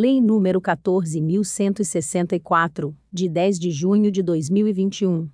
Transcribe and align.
Lei 0.00 0.20
nº 0.20 0.60
14.164, 0.60 2.94
de 3.12 3.28
10 3.28 3.58
de 3.58 3.72
junho 3.72 4.12
de 4.12 4.22
2021. 4.22 5.28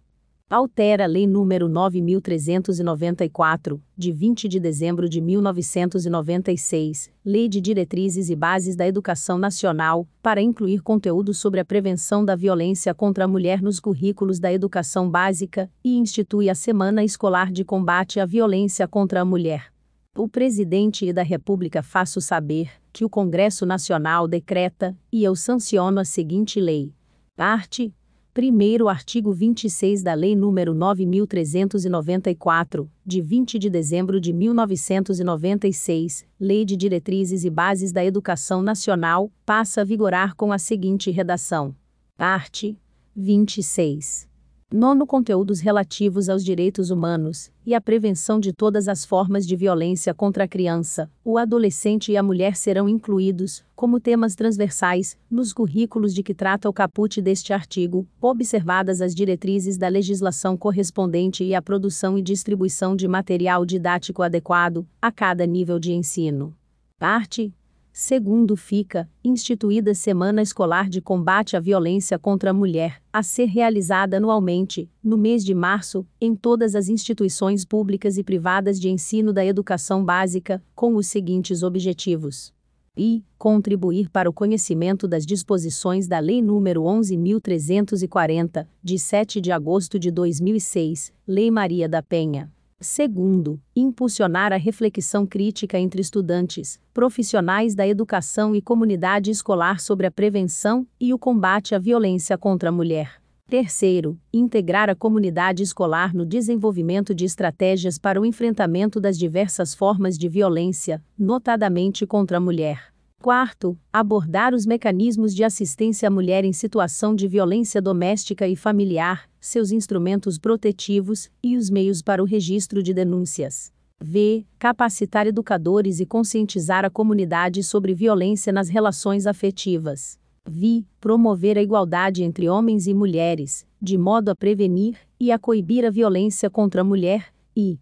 Altera 0.48 1.04
a 1.04 1.06
Lei 1.06 1.26
nº 1.26 1.68
9.394, 1.68 3.79
de 3.95 4.11
20 4.11 4.48
de 4.48 4.58
dezembro 4.58 5.06
de 5.06 5.21
1996, 5.21 7.11
Lei 7.22 7.46
de 7.46 7.61
Diretrizes 7.61 8.30
e 8.30 8.37
Bases 8.37 8.74
da 8.74 8.88
Educação 8.88 9.37
Nacional, 9.37 10.08
para 10.22 10.40
incluir 10.40 10.81
conteúdo 10.81 11.35
sobre 11.35 11.61
a 11.61 11.65
prevenção 11.65 12.25
da 12.25 12.35
violência 12.35 12.95
contra 12.95 13.27
a 13.27 13.29
mulher 13.29 13.61
nos 13.61 13.79
currículos 13.79 14.41
da 14.41 14.51
educação 14.51 15.11
básica, 15.11 15.71
e 15.85 15.99
institui 15.99 16.49
a 16.49 16.55
Semana 16.55 17.05
Escolar 17.05 17.53
de 17.53 17.67
Combate 17.67 18.19
à 18.19 18.25
Violência 18.25 18.89
contra 18.89 19.21
a 19.21 19.27
Mulher. 19.27 19.73
O 20.17 20.29
Presidente 20.29 21.12
da 21.12 21.25
República 21.25 21.83
faço 21.83 22.21
saber 22.21 22.71
que 22.93 23.05
o 23.05 23.11
Congresso 23.11 23.67
Nacional 23.67 24.29
decreta, 24.29 24.96
e 25.11 25.25
eu 25.25 25.35
sanciono 25.35 25.99
a 25.99 26.05
seguinte 26.05 26.61
lei. 26.61 26.95
Parte 27.35 27.93
Primeiro 28.32 28.89
artigo 28.89 29.32
26 29.32 30.03
da 30.03 30.14
Lei 30.14 30.35
nº 30.35 30.72
9394, 30.72 32.89
de 33.05 33.20
20 33.20 33.58
de 33.61 33.70
dezembro 33.70 34.20
de 34.20 34.33
1996, 34.33 36.25
Lei 36.39 36.64
de 36.64 36.77
Diretrizes 36.77 37.44
e 37.44 37.50
Bases 37.50 37.92
da 37.92 38.05
Educação 38.05 38.62
Nacional, 38.62 39.33
passa 39.47 39.83
a 39.83 39.84
vigorar 39.84 40.34
com 40.34 40.53
a 40.53 40.58
seguinte 40.58 41.12
redação: 41.12 41.77
Art. 42.19 42.75
26. 43.17 44.33
Nono 44.73 45.06
conteúdos 45.06 45.61
relativos 45.61 46.28
aos 46.28 46.45
direitos 46.45 46.91
humanos 46.91 47.50
e 47.64 47.75
à 47.75 47.81
prevenção 47.81 48.41
de 48.41 48.53
todas 48.53 48.89
as 48.89 49.05
formas 49.05 49.47
de 49.47 49.55
violência 49.55 50.12
contra 50.12 50.45
a 50.45 50.48
criança, 50.48 51.09
o 51.25 51.39
adolescente 51.39 52.11
e 52.11 52.17
a 52.17 52.22
mulher 52.22 52.56
serão 52.56 52.89
incluídos, 52.89 53.64
como 53.77 54.00
temas 54.00 54.34
transversais, 54.34 55.17
nos 55.31 55.53
currículos 55.53 56.12
de 56.12 56.22
que 56.22 56.34
trata 56.34 56.69
o 56.69 56.72
caput 56.72 57.22
deste 57.22 57.53
artigo, 57.53 58.06
observadas 58.20 59.00
as 59.00 59.14
diretrizes 59.14 59.78
da 59.78 59.86
legislação 59.86 60.56
correspondente 60.56 61.44
e 61.44 61.55
a 61.55 61.62
produção 61.62 62.19
e 62.19 62.22
distribuição 62.22 62.97
de 62.97 63.06
material 63.06 63.64
didático 63.64 64.22
adequado 64.22 64.86
a 65.00 65.12
cada 65.12 65.47
nível 65.47 65.78
de 65.78 65.92
ensino. 65.92 66.53
Parte 66.98 67.53
Segundo 67.97 68.56
fica, 68.56 69.09
instituída 69.23 69.95
Semana 69.95 70.42
Escolar 70.42 70.89
de 70.89 71.00
Combate 71.00 71.56
à 71.56 71.61
Violência 71.61 72.19
contra 72.19 72.50
a 72.50 72.53
Mulher, 72.53 73.00
a 73.12 73.23
ser 73.23 73.45
realizada 73.45 74.17
anualmente, 74.17 74.91
no 75.00 75.17
mês 75.17 75.45
de 75.45 75.55
março, 75.55 76.05
em 76.20 76.34
todas 76.34 76.75
as 76.75 76.89
instituições 76.89 77.65
públicas 77.65 78.19
e 78.19 78.25
privadas 78.25 78.81
de 78.81 78.91
ensino 78.91 79.33
da 79.33 79.47
educação 79.47 80.05
básica, 80.05 80.61
com 80.75 80.97
os 80.97 81.06
seguintes 81.06 81.62
objetivos. 81.62 82.53
I. 82.97 83.22
Contribuir 83.39 84.11
para 84.11 84.28
o 84.28 84.33
conhecimento 84.33 85.06
das 85.06 85.25
disposições 85.25 86.09
da 86.09 86.19
Lei 86.19 86.42
nº 86.42 86.81
11.340, 86.81 88.67
de 88.83 88.98
7 88.98 89.41
de 89.41 89.53
agosto 89.53 90.00
de 90.00 90.11
2006, 90.11 91.12
Lei 91.28 91.48
Maria 91.48 91.89
da 91.89 92.03
Penha 92.03 92.53
Segundo, 92.80 93.61
impulsionar 93.75 94.53
a 94.53 94.56
reflexão 94.56 95.27
crítica 95.27 95.78
entre 95.78 96.00
estudantes, 96.00 96.81
profissionais 96.92 97.75
da 97.75 97.86
educação 97.86 98.55
e 98.55 98.61
comunidade 98.61 99.31
escolar 99.31 99.81
sobre 99.81 100.06
a 100.06 100.11
prevenção 100.11 100.86
e 101.00 101.14
o 101.14 101.19
combate 101.19 101.75
à 101.75 101.78
violência 101.78 102.36
contra 102.36 102.69
a 102.69 102.72
mulher. 102.72 103.20
Terceiro, 103.47 104.19
integrar 104.33 104.89
a 104.89 104.94
comunidade 104.94 105.62
escolar 105.62 106.14
no 106.14 106.25
desenvolvimento 106.25 107.14
de 107.14 107.25
estratégias 107.25 107.98
para 107.98 108.20
o 108.20 108.25
enfrentamento 108.25 109.00
das 109.00 109.19
diversas 109.19 109.75
formas 109.75 110.16
de 110.16 110.28
violência, 110.28 111.03
notadamente 111.19 112.06
contra 112.06 112.38
a 112.38 112.41
mulher. 112.41 112.94
Quarto, 113.25 113.75
abordar 113.91 114.53
os 114.53 114.67
mecanismos 114.67 115.34
de 115.34 115.42
assistência 115.42 116.08
à 116.08 116.11
mulher 116.11 116.44
em 116.44 116.53
situação 116.53 117.14
de 117.14 117.27
violência 117.27 117.81
doméstica 117.81 118.47
e 118.47 118.55
familiar, 118.55 119.31
seus 119.41 119.72
instrumentos 119.72 120.39
protetivos 120.39 121.31
e 121.42 121.56
os 121.56 121.70
meios 121.70 122.03
para 122.03 122.22
o 122.22 122.27
registro 122.27 122.82
de 122.82 122.93
denúncias. 122.93 123.72
V. 123.98 124.44
Capacitar 124.59 125.26
educadores 125.26 126.00
e 126.00 126.04
conscientizar 126.04 126.84
a 126.84 126.91
comunidade 126.91 127.62
sobre 127.62 127.94
violência 127.94 128.53
nas 128.53 128.69
relações 128.69 129.27
afetivas. 129.27 130.19
Vi. 130.47 130.87
Promover 131.00 131.56
a 131.56 131.62
igualdade 131.62 132.22
entre 132.22 132.47
homens 132.47 132.87
e 132.87 132.93
mulheres, 132.93 133.66
de 133.81 133.97
modo 133.97 134.28
a 134.28 134.37
prevenir 134.37 134.98
e 135.19 135.32
a 135.32 135.38
coibir 135.38 135.87
a 135.87 135.91
violência 135.91 136.50
contra 136.50 136.82
a 136.82 136.84
mulher. 136.84 137.32
E 137.56 137.78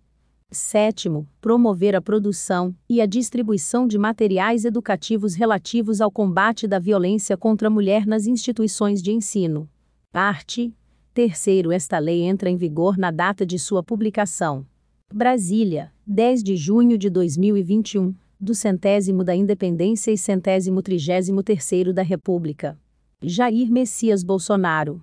Sétimo, 0.52 1.26
promover 1.40 1.96
a 1.96 2.02
produção 2.02 2.74
e 2.86 3.00
a 3.00 3.06
distribuição 3.06 3.86
de 3.86 3.96
materiais 3.96 4.66
educativos 4.66 5.34
relativos 5.34 5.98
ao 5.98 6.10
combate 6.10 6.68
da 6.68 6.78
violência 6.78 7.38
contra 7.38 7.68
a 7.68 7.70
mulher 7.70 8.06
nas 8.06 8.26
instituições 8.26 9.02
de 9.02 9.12
ensino. 9.12 9.66
Parte. 10.12 10.74
Terceiro, 11.14 11.72
esta 11.72 11.98
lei 11.98 12.22
entra 12.22 12.50
em 12.50 12.56
vigor 12.56 12.98
na 12.98 13.10
data 13.10 13.46
de 13.46 13.58
sua 13.58 13.82
publicação. 13.82 14.66
Brasília, 15.12 15.90
10 16.06 16.42
de 16.42 16.56
junho 16.56 16.98
de 16.98 17.08
2021, 17.08 18.14
do 18.38 18.54
centésimo 18.54 19.24
da 19.24 19.34
Independência 19.34 20.10
e 20.10 20.18
centésimo 20.18 20.82
trigésimo 20.82 21.42
terceiro 21.42 21.94
da 21.94 22.02
República. 22.02 22.78
Jair 23.22 23.70
Messias 23.70 24.22
Bolsonaro. 24.22 25.02